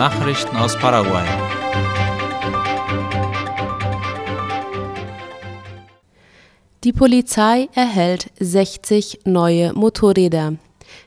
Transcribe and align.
Nachrichten 0.00 0.56
aus 0.56 0.78
Paraguay. 0.78 1.26
Die 6.84 6.94
Polizei 6.94 7.68
erhält 7.74 8.30
60 8.40 9.20
neue 9.26 9.74
Motorräder. 9.74 10.54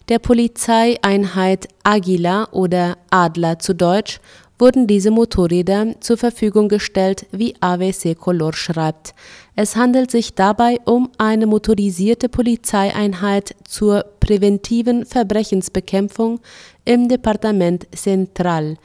Der 0.10 0.20
Polizeieinheit 0.20 1.70
Agila 1.84 2.50
oder 2.52 3.00
Adler 3.10 3.58
zu 3.58 3.74
Deutsch 3.74 4.20
wurden 4.60 4.86
diese 4.86 5.10
Motorräder 5.10 6.00
zur 6.00 6.18
Verfügung 6.18 6.70
gestellt, 6.70 7.26
wie 7.32 7.56
AWC 7.62 8.14
Color 8.14 8.54
schreibt. 8.54 9.16
Es 9.56 9.76
handelt 9.76 10.12
sich 10.12 10.36
dabei 10.36 10.78
um 10.86 11.10
eine 11.18 11.48
motorisierte 11.48 12.30
Polizeieinheit 12.30 13.56
zur 13.64 14.06
präventiven 14.24 15.06
Verbrechensbekämpfung 15.06 16.40
im 16.86 17.10
Departement 17.10 17.86
Central. 17.94 18.78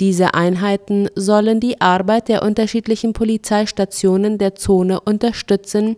Diese 0.00 0.32
Einheiten 0.32 1.10
sollen 1.14 1.60
die 1.60 1.82
Arbeit 1.82 2.28
der 2.28 2.42
unterschiedlichen 2.42 3.12
Polizeistationen 3.12 4.38
der 4.38 4.54
Zone 4.54 5.00
unterstützen, 5.00 5.96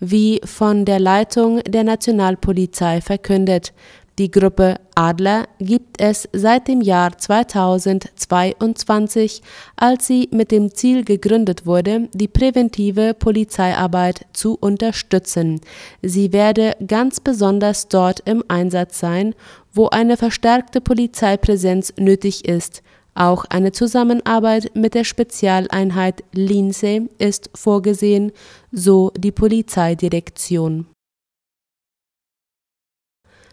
wie 0.00 0.40
von 0.44 0.84
der 0.84 0.98
Leitung 0.98 1.60
der 1.62 1.84
Nationalpolizei 1.84 3.00
verkündet. 3.00 3.72
Die 4.20 4.30
Gruppe 4.30 4.76
Adler 4.94 5.48
gibt 5.60 5.98
es 5.98 6.28
seit 6.34 6.68
dem 6.68 6.82
Jahr 6.82 7.16
2022, 7.16 9.40
als 9.76 10.06
sie 10.06 10.28
mit 10.30 10.50
dem 10.50 10.74
Ziel 10.74 11.06
gegründet 11.06 11.64
wurde, 11.64 12.10
die 12.12 12.28
präventive 12.28 13.14
Polizeiarbeit 13.14 14.26
zu 14.34 14.58
unterstützen. 14.60 15.62
Sie 16.02 16.34
werde 16.34 16.76
ganz 16.86 17.18
besonders 17.18 17.88
dort 17.88 18.20
im 18.26 18.44
Einsatz 18.48 19.00
sein, 19.00 19.34
wo 19.72 19.88
eine 19.88 20.18
verstärkte 20.18 20.82
Polizeipräsenz 20.82 21.94
nötig 21.96 22.46
ist. 22.46 22.82
Auch 23.14 23.46
eine 23.46 23.72
Zusammenarbeit 23.72 24.72
mit 24.74 24.92
der 24.92 25.04
Spezialeinheit 25.04 26.24
Lindsay 26.32 27.08
ist 27.16 27.48
vorgesehen, 27.54 28.32
so 28.70 29.12
die 29.16 29.32
Polizeidirektion. 29.32 30.88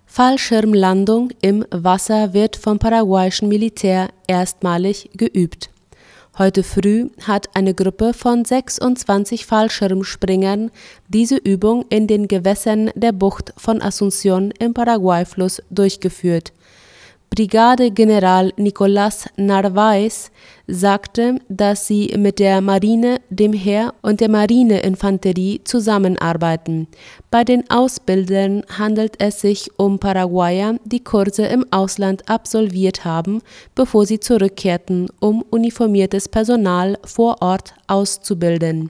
Fallschirmlandung 0.10 1.30
im 1.42 1.66
Wasser 1.70 2.34
wird 2.34 2.56
vom 2.56 2.80
paraguayischen 2.80 3.50
Militär 3.50 4.08
erstmalig 4.26 5.10
geübt. 5.14 5.70
Heute 6.38 6.64
früh 6.64 7.10
hat 7.28 7.50
eine 7.56 7.74
Gruppe 7.74 8.14
von 8.14 8.46
26 8.46 9.46
Fallschirmspringern 9.46 10.72
diese 11.08 11.36
Übung 11.36 11.86
in 11.90 12.08
den 12.08 12.28
Gewässern 12.28 12.90
der 12.96 13.12
Bucht 13.12 13.54
von 13.58 13.82
Asunción 13.82 14.52
im 14.60 14.74
Paraguayfluss 14.74 15.62
durchgeführt. 15.70 16.54
Brigadegeneral 17.30 18.54
Nicolás 18.58 19.28
Narváez 19.36 20.32
sagte, 20.68 21.40
dass 21.48 21.88
sie 21.88 22.14
mit 22.18 22.40
der 22.40 22.62
Marine, 22.62 23.22
dem 23.30 23.54
Heer 23.54 23.94
und 24.02 24.20
der 24.20 24.30
Marineinfanterie 24.30 25.62
zusammenarbeiten. 25.64 26.88
Bei 27.32 27.44
den 27.44 27.70
Ausbildern 27.70 28.64
handelt 28.78 29.16
es 29.20 29.42
sich 29.42 29.72
um 29.78 30.00
Paraguayer, 30.00 30.76
die 30.84 31.04
Kurse 31.04 31.46
im 31.46 31.66
Ausland 31.72 32.30
absolviert 32.30 33.06
haben, 33.06 33.42
bevor 33.76 34.06
sie 34.06 34.20
zurückkehrten, 34.20 35.08
um 35.20 35.44
uniformiertes 35.50 36.28
Personal 36.28 36.98
vor 37.04 37.42
Ort 37.42 37.74
auszubilden. 37.88 38.90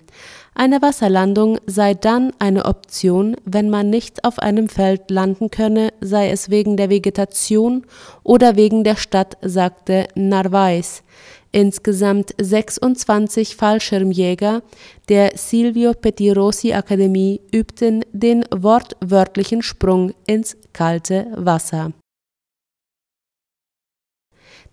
Eine 0.59 0.81
Wasserlandung 0.81 1.59
sei 1.67 1.93
dann 1.93 2.31
eine 2.39 2.65
Option, 2.65 3.35
wenn 3.45 3.69
man 3.69 3.91
nicht 3.91 4.23
auf 4.23 4.39
einem 4.39 4.69
Feld 4.69 5.11
landen 5.11 5.51
könne, 5.51 5.93
sei 6.01 6.31
es 6.31 6.49
wegen 6.49 6.77
der 6.77 6.89
Vegetation 6.89 7.85
oder 8.23 8.55
wegen 8.55 8.83
der 8.83 8.95
Stadt, 8.95 9.37
sagte 9.43 10.07
Narvaez. 10.15 11.03
Insgesamt 11.51 12.33
26 12.39 13.55
Fallschirmjäger 13.55 14.61
der 15.09 15.31
Silvio 15.35 15.93
Pettirossi 15.93 16.73
Akademie 16.73 17.41
übten 17.51 18.03
den 18.11 18.43
wortwörtlichen 18.51 19.61
Sprung 19.61 20.13
ins 20.25 20.57
kalte 20.73 21.27
Wasser. 21.35 21.93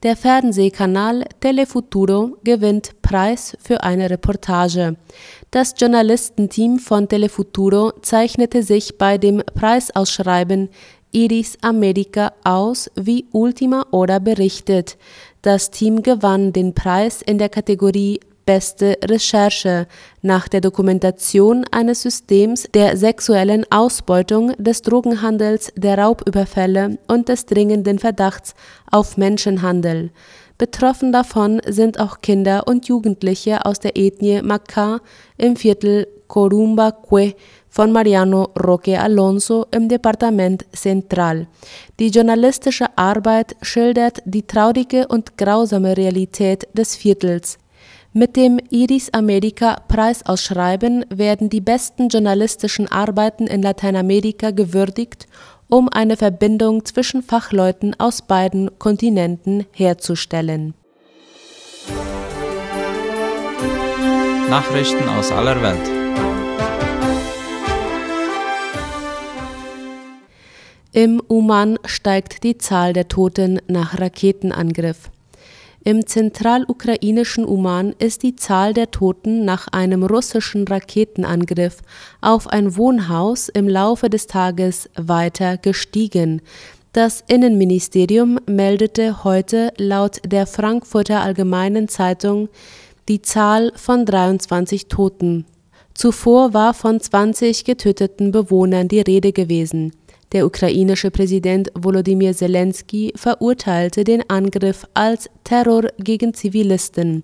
Der 0.02 0.16
Fernsehkanal 0.16 1.24
Telefuturo 1.40 2.36
gewinnt 2.44 3.00
Preis 3.00 3.56
für 3.62 3.82
eine 3.82 4.10
Reportage. 4.10 4.96
Das 5.50 5.74
Journalistenteam 5.78 6.78
von 6.78 7.08
Telefuturo 7.08 7.92
zeichnete 8.02 8.62
sich 8.62 8.98
bei 8.98 9.16
dem 9.16 9.42
Preisausschreiben 9.54 10.68
Iris 11.12 11.56
America 11.62 12.32
aus, 12.44 12.90
wie 12.96 13.26
Ultima 13.32 13.86
oder 13.92 14.20
berichtet. 14.20 14.98
Das 15.44 15.70
Team 15.70 16.02
gewann 16.02 16.54
den 16.54 16.72
Preis 16.74 17.20
in 17.20 17.36
der 17.36 17.50
Kategorie 17.50 18.18
Beste 18.46 18.96
Recherche 19.04 19.86
nach 20.22 20.48
der 20.48 20.62
Dokumentation 20.62 21.66
eines 21.70 22.00
Systems 22.00 22.66
der 22.72 22.96
sexuellen 22.96 23.66
Ausbeutung, 23.70 24.54
des 24.56 24.80
Drogenhandels, 24.80 25.70
der 25.76 25.98
Raubüberfälle 25.98 26.96
und 27.08 27.28
des 27.28 27.44
dringenden 27.44 27.98
Verdachts 27.98 28.54
auf 28.90 29.18
Menschenhandel. 29.18 30.12
Betroffen 30.56 31.10
davon 31.10 31.60
sind 31.66 31.98
auch 31.98 32.20
Kinder 32.20 32.68
und 32.68 32.86
Jugendliche 32.86 33.64
aus 33.66 33.80
der 33.80 33.96
Ethnie 33.96 34.40
Macá 34.40 35.00
im 35.36 35.56
Viertel 35.56 36.06
Corumbaque 36.28 37.34
von 37.68 37.90
Mariano 37.90 38.50
Roque 38.64 38.96
Alonso 38.96 39.66
im 39.72 39.88
Departement 39.88 40.64
Central. 40.72 41.48
Die 41.98 42.08
journalistische 42.08 42.86
Arbeit 42.96 43.56
schildert 43.62 44.22
die 44.24 44.46
traurige 44.46 45.08
und 45.08 45.36
grausame 45.36 45.96
Realität 45.96 46.68
des 46.72 46.94
Viertels. 46.94 47.58
Mit 48.12 48.36
dem 48.36 48.60
Iris 48.70 49.12
America 49.12 49.74
Preisausschreiben 49.88 51.04
werden 51.12 51.50
die 51.50 51.60
besten 51.60 52.08
journalistischen 52.08 52.86
Arbeiten 52.86 53.48
in 53.48 53.60
Lateinamerika 53.60 54.52
gewürdigt, 54.52 55.26
um 55.74 55.88
eine 55.88 56.16
Verbindung 56.16 56.84
zwischen 56.84 57.20
Fachleuten 57.20 57.98
aus 57.98 58.22
beiden 58.22 58.78
Kontinenten 58.78 59.66
herzustellen. 59.72 60.74
Nachrichten 64.48 65.08
aus 65.08 65.32
aller 65.32 65.60
Welt. 65.60 65.90
Im 70.92 71.20
Uman 71.26 71.76
steigt 71.84 72.44
die 72.44 72.56
Zahl 72.56 72.92
der 72.92 73.08
Toten 73.08 73.60
nach 73.66 73.98
Raketenangriff. 73.98 75.10
Im 75.86 76.06
zentralukrainischen 76.06 77.44
Uman 77.44 77.94
ist 77.98 78.22
die 78.22 78.36
Zahl 78.36 78.72
der 78.72 78.90
Toten 78.90 79.44
nach 79.44 79.68
einem 79.68 80.02
russischen 80.02 80.66
Raketenangriff 80.66 81.82
auf 82.22 82.46
ein 82.46 82.74
Wohnhaus 82.78 83.50
im 83.50 83.68
Laufe 83.68 84.08
des 84.08 84.26
Tages 84.26 84.88
weiter 84.96 85.58
gestiegen. 85.58 86.40
Das 86.94 87.22
Innenministerium 87.28 88.38
meldete 88.46 89.24
heute 89.24 89.74
laut 89.76 90.22
der 90.24 90.46
Frankfurter 90.46 91.20
Allgemeinen 91.20 91.88
Zeitung 91.88 92.48
die 93.08 93.20
Zahl 93.20 93.70
von 93.76 94.06
23 94.06 94.86
Toten. 94.88 95.44
Zuvor 95.92 96.54
war 96.54 96.72
von 96.72 96.98
20 96.98 97.64
getöteten 97.66 98.32
Bewohnern 98.32 98.88
die 98.88 99.00
Rede 99.00 99.32
gewesen. 99.32 99.92
Der 100.34 100.46
ukrainische 100.46 101.12
Präsident 101.12 101.70
Volodymyr 101.74 102.34
Zelensky 102.34 103.12
verurteilte 103.14 104.02
den 104.02 104.28
Angriff 104.28 104.84
als 104.92 105.30
Terror 105.44 105.84
gegen 105.98 106.34
Zivilisten. 106.34 107.22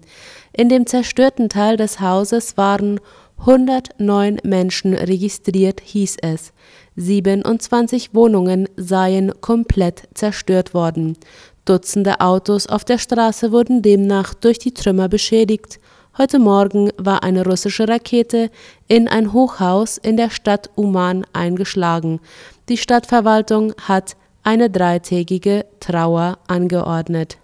In 0.52 0.68
dem 0.68 0.86
zerstörten 0.86 1.48
Teil 1.48 1.76
des 1.76 2.00
Hauses 2.00 2.56
waren 2.56 3.00
109 3.38 4.38
Menschen 4.44 4.94
registriert, 4.94 5.80
hieß 5.84 6.18
es. 6.22 6.52
27 6.94 8.14
Wohnungen 8.14 8.68
seien 8.76 9.32
komplett 9.40 10.04
zerstört 10.14 10.72
worden. 10.72 11.16
Dutzende 11.64 12.20
Autos 12.20 12.68
auf 12.68 12.84
der 12.84 12.98
Straße 12.98 13.50
wurden 13.50 13.82
demnach 13.82 14.34
durch 14.34 14.60
die 14.60 14.72
Trümmer 14.72 15.08
beschädigt. 15.08 15.80
Heute 16.16 16.38
Morgen 16.38 16.90
war 16.96 17.22
eine 17.22 17.44
russische 17.44 17.88
Rakete 17.88 18.50
in 18.88 19.08
ein 19.08 19.32
Hochhaus 19.32 19.96
in 19.96 20.16
der 20.16 20.30
Stadt 20.30 20.68
Uman 20.74 21.24
eingeschlagen. 21.32 22.20
Die 22.70 22.76
Stadtverwaltung 22.76 23.74
hat 23.82 24.16
eine 24.44 24.70
dreitägige 24.70 25.66
Trauer 25.80 26.38
angeordnet. 26.46 27.38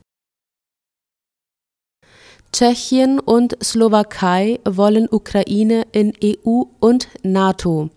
Tschechien 2.52 3.18
und 3.18 3.58
Slowakei 3.60 4.60
wollen 4.64 5.08
Ukraine 5.10 5.84
in 5.90 6.12
EU 6.22 6.62
und 6.78 7.08
NATO. 7.24 7.90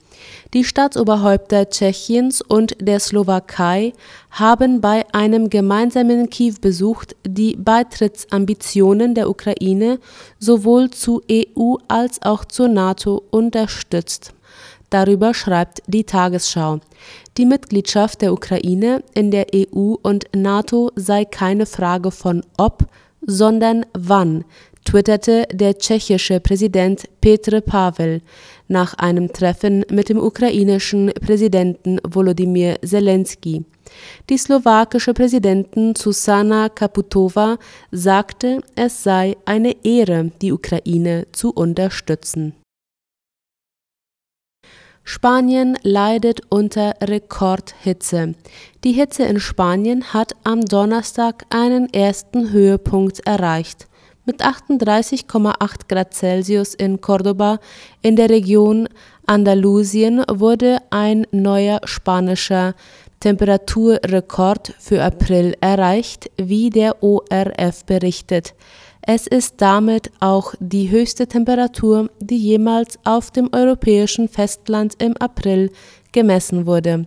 Die 0.55 0.63
Staatsoberhäupter 0.63 1.69
Tschechiens 1.69 2.41
und 2.41 2.75
der 2.81 2.99
Slowakei 2.99 3.93
haben 4.31 4.81
bei 4.81 5.05
einem 5.13 5.51
gemeinsamen 5.51 6.31
Kiew-Besuch 6.31 7.05
die 7.27 7.55
Beitrittsambitionen 7.55 9.13
der 9.13 9.29
Ukraine 9.29 9.99
sowohl 10.39 10.89
zu 10.89 11.21
EU 11.31 11.75
als 11.87 12.23
auch 12.23 12.43
zur 12.43 12.69
NATO 12.69 13.21
unterstützt. 13.29 14.33
Darüber 14.89 15.33
schreibt 15.33 15.81
die 15.87 16.03
Tagesschau. 16.03 16.79
Die 17.37 17.45
Mitgliedschaft 17.45 18.21
der 18.21 18.33
Ukraine 18.33 19.03
in 19.13 19.31
der 19.31 19.47
EU 19.55 19.95
und 20.01 20.25
NATO 20.35 20.91
sei 20.95 21.25
keine 21.25 21.65
Frage 21.65 22.11
von 22.11 22.43
ob, 22.57 22.87
sondern 23.21 23.85
wann, 23.93 24.45
twitterte 24.85 25.45
der 25.51 25.77
tschechische 25.77 26.39
Präsident 26.39 27.03
Petr 27.21 27.61
Pavel 27.61 28.21
nach 28.67 28.95
einem 28.95 29.31
Treffen 29.31 29.85
mit 29.91 30.09
dem 30.09 30.17
ukrainischen 30.17 31.11
Präsidenten 31.21 31.99
Volodymyr 32.07 32.77
Zelensky. 32.83 33.65
Die 34.29 34.37
slowakische 34.37 35.13
Präsidentin 35.13 35.95
Susana 35.95 36.69
Kaputova 36.69 37.57
sagte, 37.91 38.61
es 38.75 39.03
sei 39.03 39.35
eine 39.45 39.75
Ehre, 39.83 40.31
die 40.41 40.51
Ukraine 40.51 41.27
zu 41.31 41.51
unterstützen. 41.51 42.53
Spanien 45.11 45.75
leidet 45.81 46.41
unter 46.49 46.93
Rekordhitze. 47.01 48.35
Die 48.83 48.91
Hitze 48.91 49.23
in 49.23 49.39
Spanien 49.39 50.13
hat 50.13 50.33
am 50.43 50.63
Donnerstag 50.63 51.45
einen 51.49 51.91
ersten 51.91 52.51
Höhepunkt 52.51 53.25
erreicht. 53.25 53.87
Mit 54.25 54.43
38,8 54.43 55.87
Grad 55.87 56.13
Celsius 56.13 56.75
in 56.75 57.01
Cordoba 57.01 57.57
in 58.03 58.17
der 58.17 58.29
Region 58.29 58.87
Andalusien 59.25 60.23
wurde 60.31 60.77
ein 60.91 61.25
neuer 61.31 61.81
spanischer 61.85 62.75
Temperaturrekord 63.19 64.75
für 64.77 65.03
April 65.03 65.55
erreicht, 65.59 66.29
wie 66.37 66.69
der 66.69 67.01
ORF 67.01 67.83
berichtet. 67.85 68.53
Es 69.01 69.27
ist 69.27 69.55
damit 69.57 70.11
auch 70.19 70.53
die 70.59 70.89
höchste 70.89 71.27
Temperatur, 71.27 72.09
die 72.19 72.37
jemals 72.37 72.99
auf 73.05 73.31
dem 73.31 73.49
europäischen 73.53 74.27
Festland 74.27 74.95
im 75.01 75.15
April 75.17 75.71
gemessen 76.11 76.65
wurde. 76.65 77.05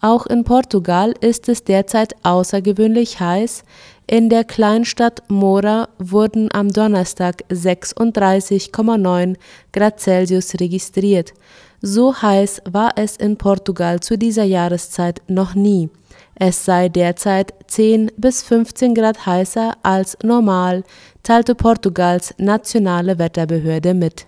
Auch 0.00 0.26
in 0.26 0.44
Portugal 0.44 1.14
ist 1.20 1.48
es 1.48 1.64
derzeit 1.64 2.14
außergewöhnlich 2.24 3.20
heiß. 3.20 3.64
In 4.06 4.28
der 4.28 4.44
Kleinstadt 4.44 5.22
Mora 5.28 5.88
wurden 5.98 6.50
am 6.52 6.68
Donnerstag 6.68 7.42
36,9 7.50 9.36
Grad 9.72 10.00
Celsius 10.00 10.54
registriert. 10.60 11.32
So 11.80 12.14
heiß 12.14 12.62
war 12.70 12.92
es 12.96 13.16
in 13.16 13.38
Portugal 13.38 14.00
zu 14.00 14.18
dieser 14.18 14.44
Jahreszeit 14.44 15.22
noch 15.26 15.54
nie. 15.54 15.88
Es 16.36 16.64
sei 16.64 16.88
derzeit 16.88 17.54
10 17.68 18.12
bis 18.16 18.42
15 18.42 18.94
Grad 18.94 19.24
heißer 19.24 19.76
als 19.82 20.18
normal, 20.22 20.82
teilte 21.22 21.54
Portugals 21.54 22.34
nationale 22.38 23.18
Wetterbehörde 23.18 23.94
mit. 23.94 24.26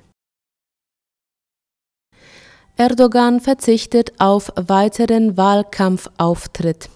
Erdogan 2.76 3.40
verzichtet 3.40 4.12
auf 4.18 4.52
weiteren 4.56 5.36
Wahlkampfauftritt. 5.36 6.90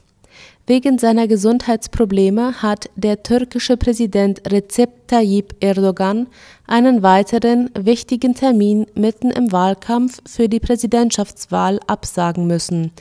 Wegen 0.67 0.99
seiner 0.99 1.27
Gesundheitsprobleme 1.27 2.63
hat 2.63 2.91
der 2.95 3.25
türkische 3.25 3.77
Präsident 3.77 4.43
Recep 4.53 5.09
Tayyip 5.09 5.57
Erdogan 5.59 6.29
einen 6.69 7.03
weiteren 7.03 7.71
wichtigen 7.77 8.37
Termin 8.37 8.87
mitten 8.95 9.31
im 9.31 9.51
Wahlkampf 9.51 10.21
für 10.27 10.49
die 10.49 10.61
Präsidentschaftswahl 10.61 11.81
absagen 11.89 12.47
müssen. 12.47 12.93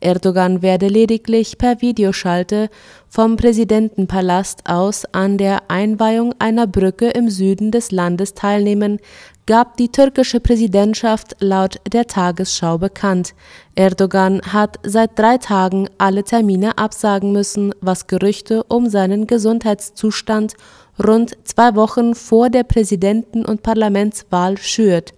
Erdogan 0.00 0.62
werde 0.62 0.88
lediglich 0.88 1.58
per 1.58 1.80
Videoschalte 1.80 2.68
vom 3.08 3.36
Präsidentenpalast 3.36 4.68
aus 4.68 5.04
an 5.12 5.38
der 5.38 5.70
Einweihung 5.70 6.34
einer 6.38 6.66
Brücke 6.66 7.08
im 7.08 7.30
Süden 7.30 7.70
des 7.70 7.92
Landes 7.92 8.34
teilnehmen, 8.34 8.98
gab 9.46 9.76
die 9.76 9.88
türkische 9.88 10.40
Präsidentschaft 10.40 11.36
laut 11.38 11.76
der 11.90 12.06
Tagesschau 12.06 12.78
bekannt. 12.78 13.34
Erdogan 13.74 14.42
hat 14.42 14.78
seit 14.82 15.18
drei 15.18 15.38
Tagen 15.38 15.88
alle 15.98 16.24
Termine 16.24 16.78
absagen 16.78 17.32
müssen, 17.32 17.72
was 17.80 18.06
Gerüchte 18.06 18.64
um 18.64 18.88
seinen 18.88 19.26
Gesundheitszustand 19.26 20.54
rund 21.02 21.36
zwei 21.44 21.74
Wochen 21.74 22.14
vor 22.14 22.50
der 22.50 22.64
Präsidenten- 22.64 23.44
und 23.44 23.62
Parlamentswahl 23.62 24.58
schürt. 24.58 25.12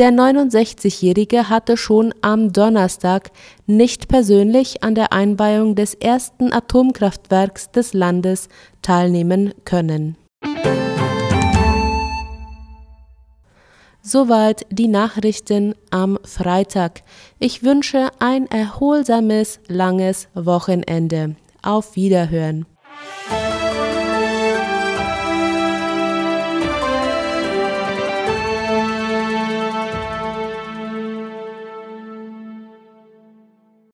Der 0.00 0.12
69-Jährige 0.12 1.50
hatte 1.50 1.76
schon 1.76 2.14
am 2.22 2.54
Donnerstag 2.54 3.32
nicht 3.66 4.08
persönlich 4.08 4.82
an 4.82 4.94
der 4.94 5.12
Einweihung 5.12 5.74
des 5.74 5.92
ersten 5.92 6.54
Atomkraftwerks 6.54 7.70
des 7.70 7.92
Landes 7.92 8.48
teilnehmen 8.80 9.52
können. 9.66 10.16
Soweit 14.00 14.64
die 14.70 14.88
Nachrichten 14.88 15.74
am 15.90 16.18
Freitag. 16.24 17.02
Ich 17.38 17.62
wünsche 17.62 18.08
ein 18.20 18.46
erholsames, 18.46 19.60
langes 19.68 20.28
Wochenende. 20.32 21.36
Auf 21.60 21.94
Wiederhören. 21.94 22.64